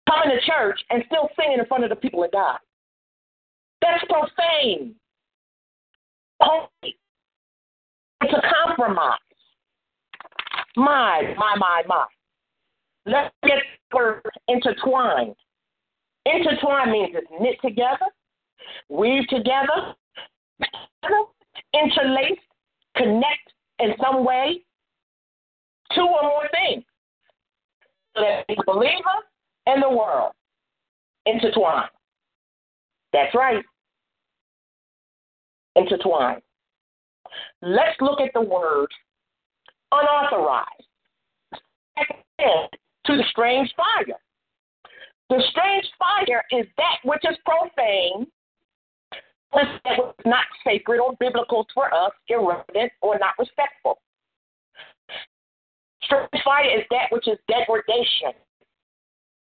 [0.06, 2.58] Coming to church and still singing in front of the people of God.
[3.80, 4.96] That's profane.
[6.42, 6.94] Holy.
[8.22, 9.18] It's a compromise.
[10.76, 12.06] My, my, my, my.
[13.06, 13.58] Let's get
[13.94, 15.34] words intertwined.
[16.26, 18.06] Intertwine means it's knit together,
[18.88, 19.94] weave together,
[21.72, 22.38] interlace,
[22.96, 24.62] connect in some way,
[25.94, 26.84] two or more things.
[28.16, 29.18] So the believer
[29.66, 30.32] and the world
[31.24, 31.88] intertwine.
[33.12, 33.64] That's right.
[35.76, 36.40] Intertwine.
[37.62, 38.88] Let's look at the word
[39.92, 40.66] unauthorized.
[43.06, 44.18] To the strange fire.
[45.30, 48.26] The strange fire is that which is profane,
[49.52, 53.98] that was not sacred or biblical for us, irrelevant or not respectful.
[56.02, 58.32] Strange fire is that which is degradation,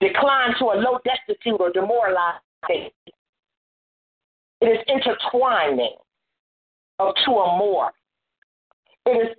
[0.01, 2.93] decline to a low destitute or demoralized state.
[4.61, 5.97] It is intertwining
[6.99, 7.93] of two or more.
[9.07, 9.37] It is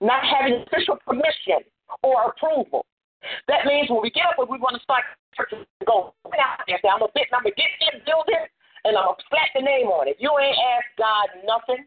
[0.00, 1.62] not having official permission
[2.02, 2.86] or approval.
[3.48, 5.04] That means when we get up and we want to start
[5.36, 8.46] church and go out there, say, I'm gonna get I'm gonna get the building
[8.84, 10.16] and I'm gonna slap the name on it.
[10.18, 11.86] You ain't asked God nothing.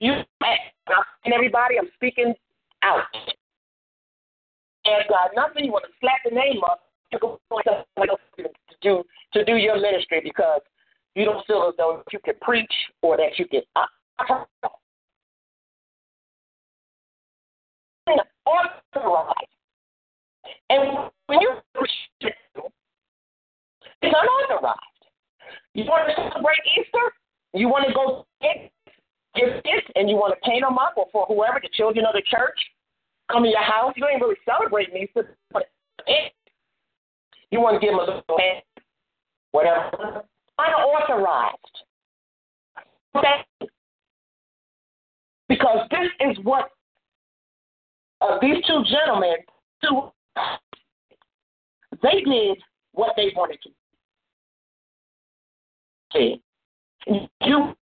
[0.00, 2.34] You and everybody, I'm speaking
[2.82, 3.04] out.
[4.86, 6.80] Ask God nothing, you want to slap the name up
[7.12, 10.60] to do to do your ministry because
[11.14, 12.72] you don't feel as though you can preach
[13.02, 13.62] or that you can
[18.46, 19.36] authorized.
[20.70, 21.90] And when you preach
[24.02, 24.78] it's unauthorized.
[25.74, 27.06] You want to celebrate Easter?
[27.54, 28.70] You want to go get,
[29.34, 32.14] give gifts and you want to paint them up or for whoever, the children of
[32.14, 32.58] the church,
[33.30, 33.92] come to your house.
[33.96, 35.70] You ain't really celebrating Easter, but
[36.08, 36.28] eh,
[37.50, 38.62] you want to give them a little hand,
[39.52, 40.24] whatever.
[40.58, 41.56] Unauthorized.
[43.14, 43.68] Okay?
[45.48, 46.70] Because this is what
[48.22, 49.34] uh, these two gentlemen,
[49.82, 50.10] do.
[52.02, 52.58] they did
[52.92, 53.70] what they wanted to.
[56.12, 56.40] See,
[57.06, 57.74] you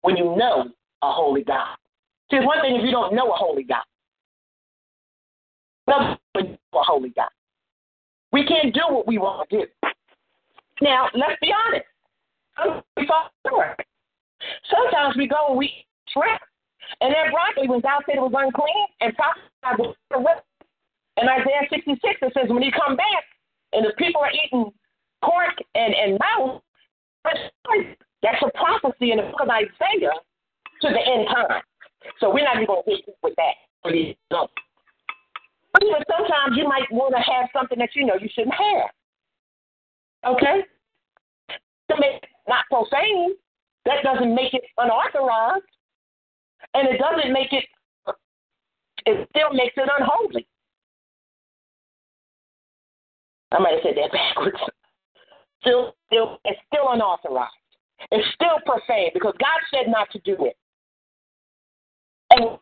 [0.00, 0.70] when you know
[1.02, 1.76] a holy God.
[2.30, 3.82] See, one thing if you don't know a holy God.
[5.86, 7.28] Another a holy God.
[8.32, 9.66] We can't do what we want to do.
[10.82, 11.86] Now, let's be honest.
[14.66, 16.40] Sometimes we fall go and we trip
[17.00, 19.94] and that broccoli, when God said it was unclean, and prophesied was
[21.16, 23.24] in Isaiah 66, it says, when he come back
[23.72, 24.72] and the people are eating
[25.24, 26.60] pork and, and mouse,
[27.24, 27.38] that's
[28.42, 30.10] a prophecy in the book of Isaiah
[30.82, 31.62] to the end time.
[32.18, 33.54] So we're not even going to hit with that.
[33.82, 33.92] But
[36.10, 38.90] sometimes you might want to have something that you know you shouldn't have.
[40.34, 40.64] Okay?
[42.72, 43.34] Profane,
[43.84, 45.64] that doesn't make it unauthorized.
[46.72, 47.64] And it doesn't make it,
[49.04, 50.46] it still makes it unholy.
[53.52, 54.56] I might have said that backwards.
[55.60, 57.52] Still, still, it's still unauthorized.
[58.10, 60.56] It's still profane because God said not to do it.
[62.30, 62.58] And,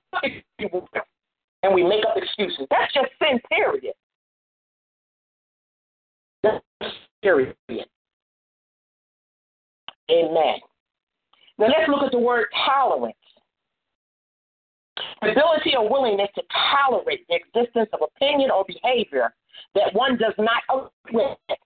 [1.63, 2.67] and we make up excuses.
[2.69, 3.95] That's just sin, period.
[6.43, 6.65] That's
[7.23, 7.55] period.
[10.11, 10.59] Amen.
[11.59, 13.17] Now let's look at the word tolerance.
[15.23, 16.43] The ability or willingness to
[16.73, 19.33] tolerate the existence of opinion or behavior
[19.75, 21.59] that one does not agree with.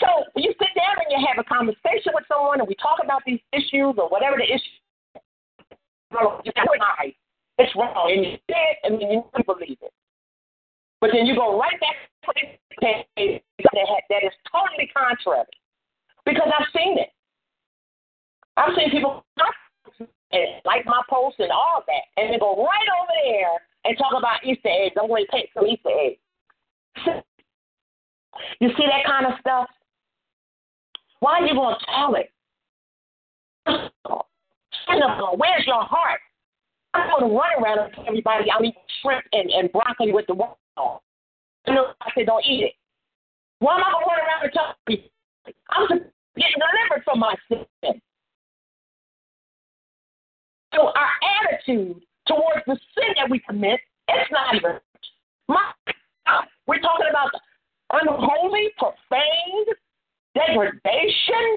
[0.00, 2.98] So when you sit down and you have a conversation with someone and we talk
[3.02, 4.80] about these issues or whatever the issue
[7.58, 8.10] it's wrong.
[8.10, 9.92] And you say it and then you believe it.
[11.00, 12.32] But then you go right back to
[12.80, 13.40] the
[14.10, 15.46] that is totally contrary.
[16.24, 17.08] Because I've seen it.
[18.56, 19.24] I've seen people
[20.64, 24.44] like my posts and all that, and then go right over there and talk about
[24.44, 24.94] Easter eggs.
[25.00, 26.20] I'm going to take some Easter eggs.
[28.60, 29.68] You see that kind of stuff?
[31.20, 32.30] Why are you going to tell it?
[35.36, 36.20] Where's your heart?
[36.94, 40.26] I'm going to run around and tell everybody I'm eating shrimp and, and broccoli with
[40.26, 40.98] the water on.
[41.66, 42.74] You know, I said, don't eat it.
[43.58, 45.10] Why am I going to run around and tell people?
[45.70, 47.64] I'm getting delivered from my sin.
[50.74, 51.10] So our
[51.44, 54.78] attitude towards the sin that we commit, it's not even.
[55.48, 55.72] My
[56.66, 57.30] we're talking about
[57.92, 59.66] unholy, profane,
[60.34, 61.56] degradation,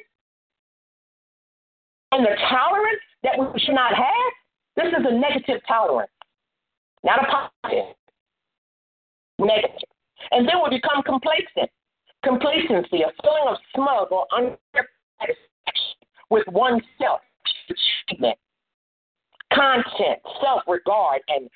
[2.12, 4.34] and the tolerance that we should not have.
[4.76, 6.12] This is a negative tolerance,
[7.04, 7.28] not a
[7.62, 7.96] positive.
[9.38, 9.78] Negative.
[10.32, 11.70] And then we become complacent.
[12.24, 15.38] Complacency, a feeling of smug or unsatisfaction
[16.30, 17.21] with oneself,
[17.69, 18.38] achievement,
[19.53, 21.49] content, self regard, and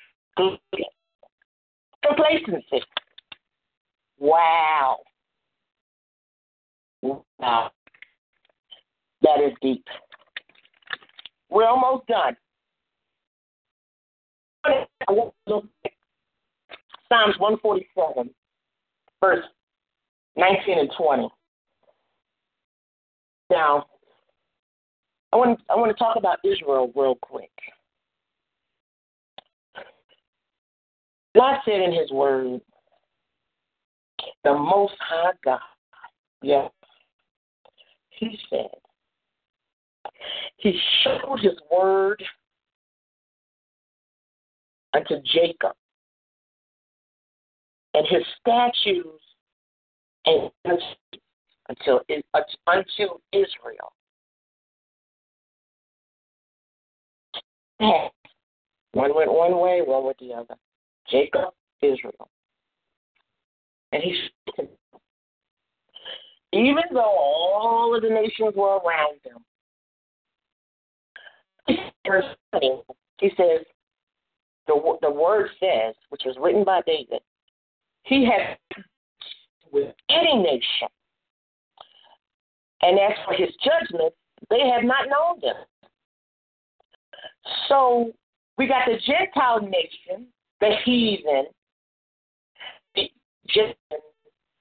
[2.06, 2.82] complacency.
[4.18, 4.98] Wow.
[7.02, 7.70] Wow.
[9.22, 9.84] That is deep.
[11.50, 12.36] We're almost done.
[17.08, 18.30] Psalms 147,
[19.20, 19.44] verse
[20.38, 21.28] 19 and 20.
[23.50, 23.86] Now,
[25.32, 27.50] I want, I want to talk about Israel real quick.
[31.36, 32.60] God said in His Word,
[34.44, 35.58] the Most High God,
[36.42, 36.70] yes,
[38.10, 38.70] He said,
[40.56, 42.22] He showed His Word
[44.94, 45.72] unto Jacob
[47.94, 49.22] and His statutes
[50.64, 50.78] and
[51.68, 52.00] until
[52.66, 53.92] unto Israel.
[58.92, 60.54] One went one way, one went the other.
[61.08, 61.52] Jacob,
[61.82, 62.28] Israel.
[63.92, 64.28] And he
[66.52, 69.44] even though all of the nations were around him,
[73.20, 73.60] he says,
[74.66, 77.20] the, the word says, which was written by David,
[78.04, 78.56] he had
[79.72, 80.88] with any nation.
[82.82, 84.14] And as for his judgment,
[84.50, 85.56] they have not known them.
[87.68, 88.12] So
[88.56, 90.28] we got the Gentile nation
[90.60, 91.46] the heathen,
[92.94, 93.10] the
[93.48, 93.74] just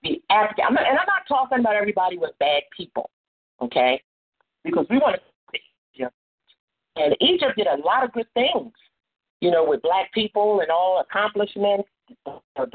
[0.03, 0.65] the African.
[0.67, 3.09] And I'm not talking about everybody with bad people,
[3.61, 4.01] okay?
[4.63, 5.21] Because we want to
[5.95, 6.13] Egypt,
[6.95, 8.71] and Egypt did a lot of good things,
[9.41, 11.89] you know, with black people and all accomplishments,
[12.25, 12.65] uh,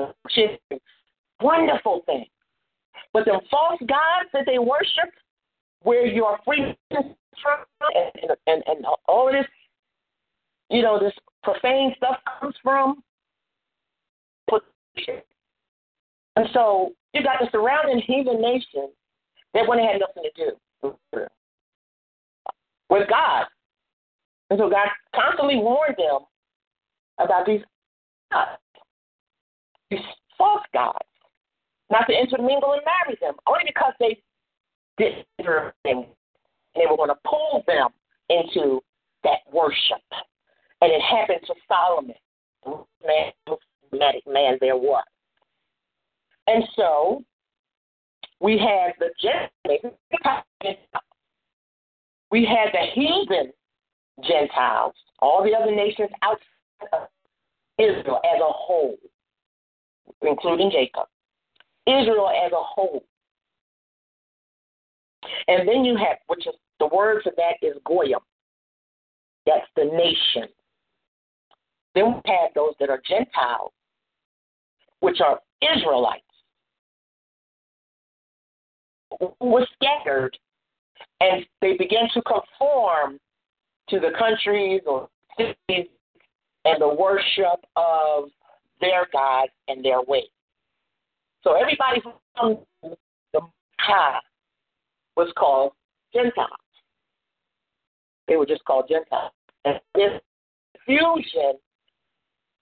[1.42, 2.26] wonderful thing.
[3.12, 5.12] But the false gods that they worship,
[5.82, 9.46] where your freedom and, and, and all of this,
[10.70, 11.12] you know, this
[11.42, 13.02] profane stuff comes from,
[16.36, 18.90] and so you got the surrounding heathen nations
[19.54, 20.50] that wouldn't have nothing to
[20.82, 20.96] do
[22.88, 23.44] with God.
[24.50, 26.20] And so God constantly warned them
[27.18, 27.60] about these
[28.32, 28.50] gods,
[29.90, 30.00] these
[30.38, 30.98] false gods,
[31.92, 34.20] not to intermingle and marry them, only because they
[34.96, 35.24] did.
[35.84, 36.06] And
[36.74, 37.90] they were going to pull them
[38.30, 38.80] into
[39.22, 40.02] that worship.
[40.80, 42.16] And it happened to Solomon,
[43.06, 45.04] man man there was.
[46.46, 47.22] And so
[48.40, 50.44] we had the Gentiles,
[52.30, 53.52] we had the heathen
[54.26, 56.40] Gentiles, all the other nations outside
[56.92, 57.08] of
[57.78, 58.96] Israel as a whole,
[60.22, 61.06] including Jacob.
[61.86, 63.04] Israel as a whole.
[65.48, 68.20] And then you have, which is the word for that is Goyim.
[69.46, 70.48] That's the nation.
[71.94, 73.72] Then we have those that are Gentiles,
[75.00, 75.40] which are
[75.76, 76.22] Israelites,
[79.20, 80.36] who were scattered
[81.20, 83.18] and they began to conform
[83.88, 85.86] to the countries or cities
[86.64, 88.30] and the worship of
[88.80, 90.24] their gods and their ways.
[91.42, 92.00] So everybody
[92.36, 93.40] from the
[93.78, 94.18] high
[95.16, 95.72] was called
[96.14, 96.50] Gentiles.
[98.28, 99.32] They were just called Gentiles.
[99.64, 100.20] And this
[100.86, 101.58] confusion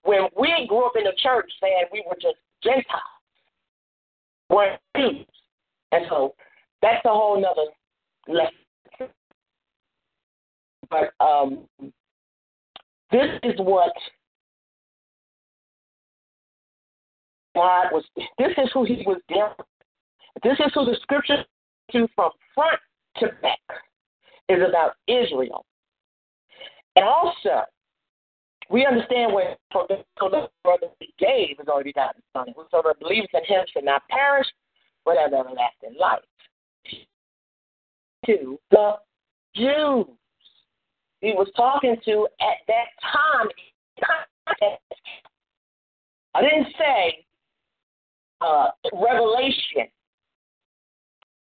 [0.02, 3.02] when we grew up in the church saying we were just Gentiles,
[4.48, 5.26] we're Jews.
[5.92, 6.34] And so
[6.82, 7.70] that's a whole nother
[8.28, 9.12] lesson.
[10.88, 11.68] But um,
[13.12, 13.92] this is what
[17.54, 18.04] God was,
[18.38, 19.66] this is who he was dealing with.
[20.42, 21.44] This is who the scripture
[21.92, 22.78] to from front
[23.16, 23.58] to back
[24.48, 25.64] is about Israel.
[26.96, 27.64] And also,
[28.68, 32.46] we understand where so the, the brother he gave has already gotten son.
[32.56, 34.46] Whosoever believes in him shall not perish,
[35.04, 36.20] but have everlasting life.
[38.26, 38.94] To the
[39.56, 40.06] Jews.
[41.20, 43.48] He was talking to at that time.
[46.34, 47.26] I didn't say
[48.40, 49.88] uh, revelation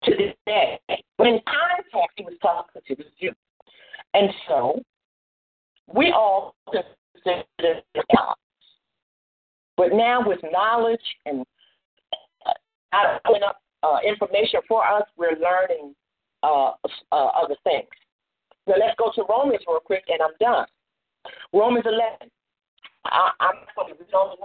[0.05, 0.79] to this day.
[1.19, 3.35] But in context, he was talking to the Jews.
[4.13, 4.81] And so,
[5.93, 7.81] we all consider
[8.17, 8.35] God.
[9.77, 11.45] But now, with knowledge and
[12.47, 15.95] uh, putting up uh, information for us, we're learning
[16.43, 16.73] uh,
[17.13, 17.89] uh, other things.
[18.67, 20.67] Now, let's go to Romans real quick, and I'm done.
[21.53, 22.31] Romans 11.
[23.07, 24.37] I, I'm going to read on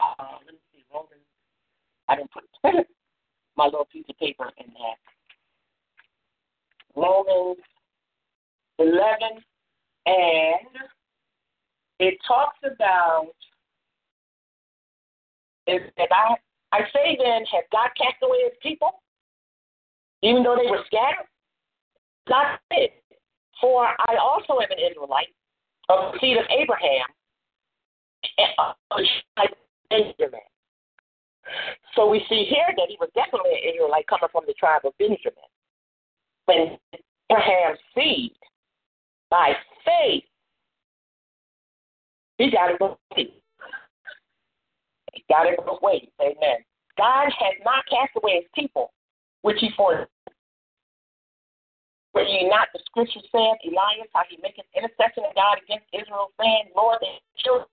[0.00, 1.20] uh, let me see, Romans.
[2.08, 2.44] I didn't put
[3.56, 4.98] my little piece of paper in there.
[6.96, 7.58] Romans
[8.78, 8.98] 11,
[10.06, 10.90] and
[11.98, 13.28] it talks about
[15.66, 16.34] is that I
[16.72, 19.02] I say then, has God cast away his people,
[20.22, 21.26] even though they were scattered?
[22.28, 22.90] God did.
[23.60, 25.34] For I also am an Israelite
[25.88, 27.06] of the seed of Abraham,
[28.38, 28.50] and
[29.90, 30.40] Benjamin.
[31.94, 34.96] So we see here that he was definitely an Israelite coming from the tribe of
[34.98, 35.50] Benjamin.
[36.46, 36.78] When
[37.30, 38.32] Abraham's seed,
[39.30, 39.52] by
[39.84, 40.24] faith,
[42.38, 43.30] he got it both ways.
[45.12, 46.08] He got it both ways.
[46.20, 46.64] Amen.
[46.96, 48.92] God has not cast away his people,
[49.42, 50.06] which he foreknew.
[52.12, 56.34] But ye not the scripture saith, Elias, how he maketh intercession of God against Israel,
[56.40, 57.68] saying, Lord, they children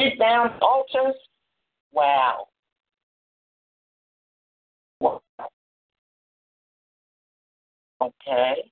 [0.00, 1.14] get down altars.
[1.92, 2.48] Wow.
[8.02, 8.70] Okay.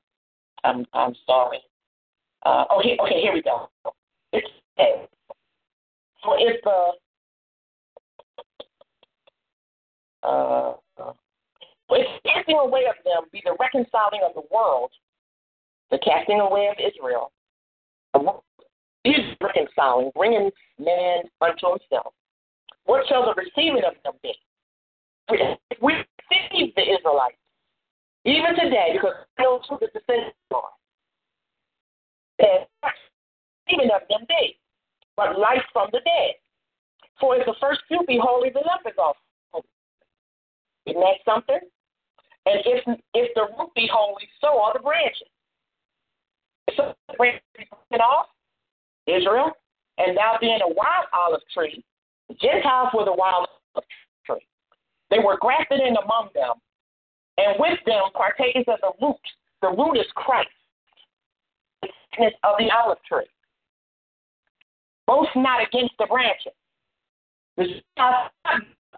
[0.65, 1.59] I'm I'm sorry.
[2.45, 3.69] Uh, oh, okay, here we go.
[4.33, 4.47] It's
[4.79, 5.07] okay.
[6.23, 6.93] So it's the
[10.27, 10.75] uh,
[11.91, 14.91] it's casting away of them be the reconciling of the world,
[15.91, 17.33] the casting away of Israel,
[19.11, 22.13] is reconciling, bringing man unto himself.
[22.85, 24.35] What shall the receiving of them be?
[25.81, 27.37] We receive the Israelites,
[28.25, 30.73] even today, because I know who the descendants are,
[32.39, 32.67] and
[33.69, 34.59] receiving of them be,
[35.17, 36.35] but life from the dead.
[37.21, 39.19] For if the first few be holy, the lump is also
[40.87, 41.61] Isn't that something?
[42.47, 45.29] And if if the root be holy, so are the branches.
[46.77, 48.27] So the branches be broken off,
[49.09, 49.51] Israel,
[49.99, 51.85] and thou being a wild olive tree,
[52.41, 53.85] Gentiles were the wild olive
[54.27, 54.47] tree.
[55.11, 56.55] They were grafted in among them,
[57.39, 59.17] and with them partakers of the root.
[59.63, 60.49] The root is Christ,
[61.83, 61.89] the
[62.45, 63.27] of the olive tree.
[65.07, 66.53] Both not against the branches.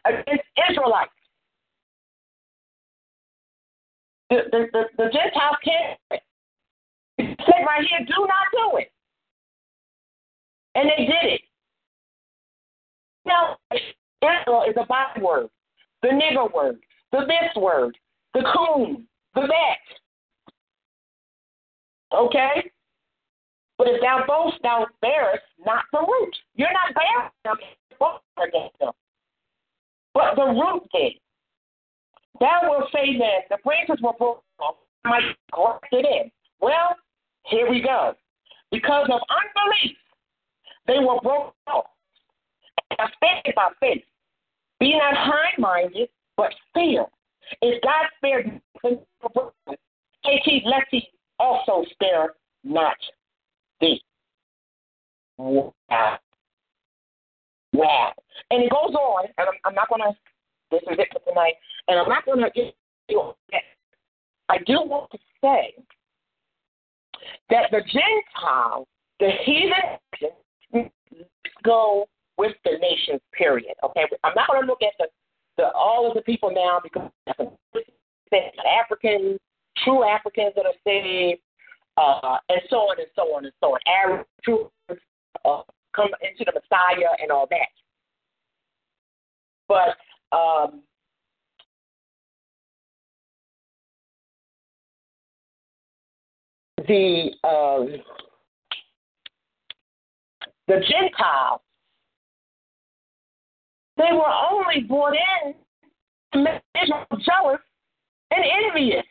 [0.04, 1.12] Against Israelites.
[4.28, 5.98] The, the, the, the Gentiles can't.
[7.18, 8.90] It said right here, do not do it.
[10.80, 11.40] And they did it.
[13.26, 15.50] Now, Israel is a byword,
[16.00, 16.78] the nigger word,
[17.12, 17.98] the this word,
[18.32, 19.76] the coon, the that.
[22.16, 22.70] Okay?
[23.76, 26.34] But if thou boast, thou bearest not the root.
[26.54, 27.58] You're not bearing
[28.38, 28.92] against them.
[30.14, 31.12] But the root did.
[32.40, 36.30] Thou will say that the branches were broken off, might grafted in.
[36.58, 36.96] Well,
[37.44, 38.14] here we go.
[38.72, 39.96] Because of unbelief,
[40.86, 41.86] they were broken off.
[42.92, 44.02] Affected by faith.
[44.78, 47.10] Be not high minded, but still.
[47.62, 48.60] If God spared
[50.24, 51.08] take heed lest he
[51.38, 52.96] also spare not
[53.80, 54.02] thee.
[55.38, 55.72] Wow.
[57.72, 58.12] Wow.
[58.50, 60.16] And it goes on, and I'm, I'm not going to,
[60.70, 61.54] this is it for tonight,
[61.88, 62.72] and I'm not going to
[64.48, 65.74] I do want to say
[67.50, 68.86] that the Gentiles,
[69.20, 70.30] the heathen
[71.64, 72.06] go
[72.38, 73.74] with the nations, period.
[73.84, 75.06] Okay, I'm not going to look at the,
[75.56, 77.10] the all of the people now because
[78.82, 79.38] Africans,
[79.84, 81.40] true Africans that are saved,
[81.96, 83.80] uh, and so on and so on and so on.
[83.86, 84.24] Aaron
[85.44, 85.62] uh,
[85.94, 87.68] come into the Messiah and all that.
[89.68, 89.96] But
[90.36, 90.82] um,
[96.86, 98.02] the um,
[100.70, 101.60] the Gentiles,
[103.96, 105.54] they were only brought in
[106.32, 107.60] to make Israel jealous
[108.30, 109.04] and envious.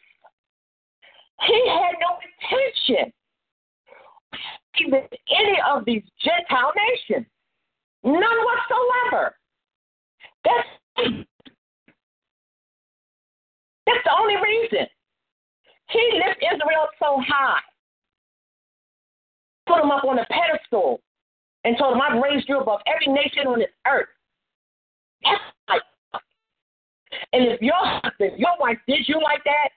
[1.46, 3.12] He had no intention
[4.88, 7.26] with any of these Gentile nations.
[8.06, 9.36] None whatsoever.
[10.46, 11.18] That's
[13.86, 14.88] that's the only reason.
[15.90, 17.60] He lifted Israel so high,
[19.68, 21.02] put him up on a pedestal,
[21.64, 24.08] and told him, I've raised you above every nation on this earth.
[25.24, 25.82] That's like
[27.34, 29.70] and if your husband, your wife did you like that,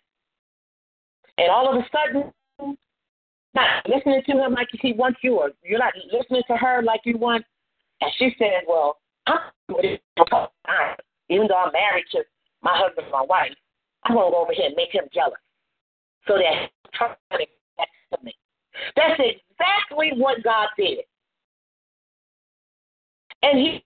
[1.38, 2.32] and all of a sudden
[3.54, 7.00] not listening to him like he wants you, or you're not listening to her like
[7.04, 7.44] you want,
[8.00, 9.40] and she said, "Well, I'm
[11.28, 12.24] even though I'm married to
[12.62, 13.52] my husband, my wife,
[14.04, 15.40] I'm gonna go over here and make him jealous,
[16.26, 16.70] so that
[17.30, 18.34] to get to me."
[18.96, 21.04] That's exactly what God did.
[23.42, 23.84] And he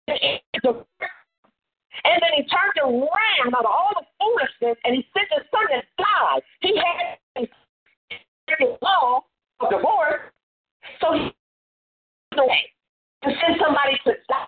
[2.04, 5.68] and then he turned around out of all the foolishness and he sent his son
[5.72, 6.42] to die.
[6.62, 7.18] He had
[8.62, 9.24] a law
[9.62, 10.22] of divorce,
[11.02, 11.32] so he
[12.36, 14.48] to send somebody to die.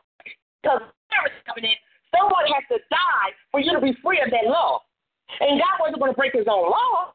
[0.61, 1.77] Because marriage covenant,
[2.13, 4.81] someone has to die for you to be free of that law.
[5.39, 7.13] And God wasn't going to break his own law.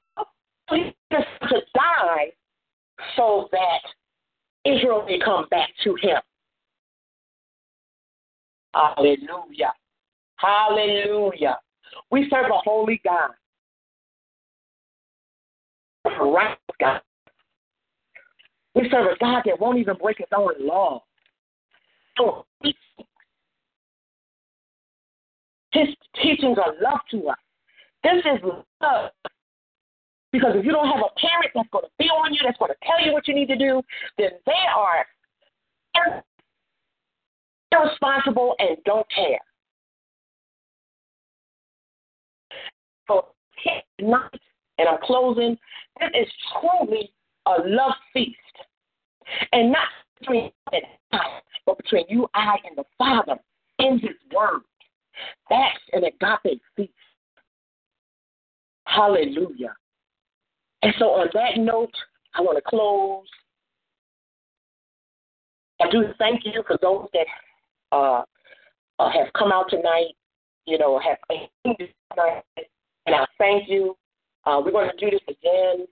[0.68, 2.32] So he just to die
[3.16, 3.82] so that
[4.64, 6.20] Israel may come back to him.
[8.74, 9.72] Hallelujah.
[10.36, 11.58] Hallelujah.
[12.10, 13.30] We serve a holy God.
[16.04, 17.00] Right God.
[18.74, 21.04] We serve a God that won't even break his own law.
[22.16, 22.74] So his
[26.22, 27.38] teachings are love to us.
[28.02, 28.40] This is
[28.80, 29.10] love.
[30.32, 32.70] Because if you don't have a parent that's going to be on you, that's going
[32.70, 33.82] to tell you what you need to do,
[34.16, 35.04] then they are
[37.72, 39.38] irresponsible and don't care.
[43.08, 43.28] So
[43.98, 44.40] tonight,
[44.78, 45.56] and I'm closing,
[46.00, 47.12] this is truly
[47.46, 48.36] a love feast.
[49.52, 49.86] And not
[50.18, 51.18] between and I,
[51.66, 53.36] but between you, I, and the Father
[53.78, 54.62] in His Word.
[55.48, 56.92] That's an agape feast.
[58.86, 59.74] Hallelujah.
[60.82, 61.94] And so, on that note,
[62.34, 63.26] I want to close.
[65.80, 67.26] I do thank you for those that
[67.92, 68.22] uh,
[68.98, 70.14] uh, have come out tonight,
[70.66, 71.18] you know, have
[71.64, 72.42] tonight,
[73.06, 73.96] and I thank you.
[74.44, 75.86] Uh, we're going to do this again.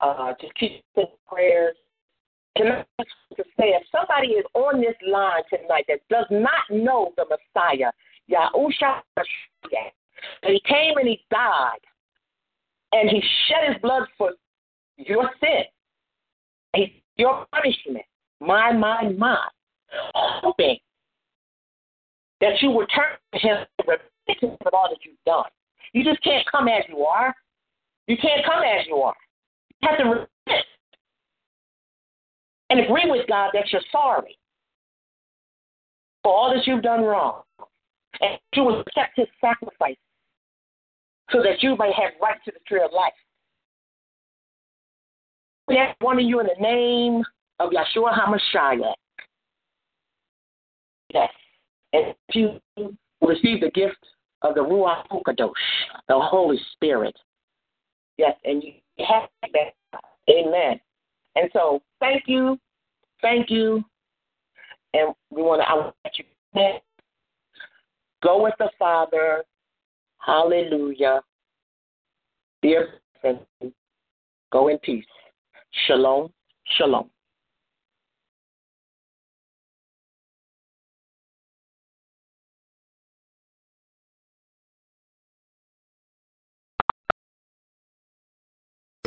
[0.00, 1.76] Uh, just keep in prayers.
[2.56, 3.02] Can I
[3.36, 7.92] to say, if somebody is on this line tonight that does not know the Messiah,
[8.28, 9.02] Yahusha,
[10.42, 11.78] and he came and he died,
[12.92, 14.32] and he shed his blood for
[14.96, 18.04] your sin, your punishment,
[18.40, 19.46] my, my, my,
[20.14, 20.78] hoping
[22.40, 25.50] that you would turn to him repentance of all that you've done.
[25.92, 27.34] You just can't come as you are.
[28.06, 29.14] You can't come as you are.
[29.80, 30.66] You have to repent
[32.70, 34.38] and agree with God that you're sorry
[36.22, 37.42] for all that you've done wrong.
[38.20, 39.96] And you will accept his sacrifice
[41.30, 43.12] so that you may have right to the tree of life.
[45.68, 47.22] We ask one of you in the name
[47.60, 48.94] of Yeshua HaMashiach.
[51.14, 51.30] Yes.
[51.92, 52.60] And you
[53.20, 53.98] receive the gift
[54.42, 55.50] of the Ruach HaKodesh,
[56.08, 57.16] the Holy Spirit.
[58.16, 58.72] Yes, and you
[59.06, 60.02] have that.
[60.28, 60.80] Amen.
[61.36, 62.58] And so, thank you,
[63.22, 63.84] thank you,
[64.94, 65.68] and we want to.
[65.68, 66.24] I want you
[66.54, 66.78] to
[68.22, 69.44] go with the Father.
[70.18, 71.22] Hallelujah.
[72.62, 72.88] Dear
[73.20, 73.38] friend,
[74.52, 75.04] go in peace.
[75.86, 76.30] Shalom,
[76.76, 77.10] shalom.